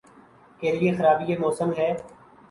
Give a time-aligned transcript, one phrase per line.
[0.59, 1.89] کے لئے خرابیٔ موسم ہے۔